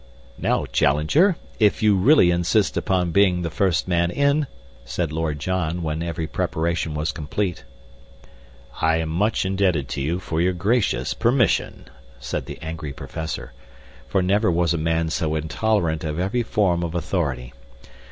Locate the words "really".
1.95-2.31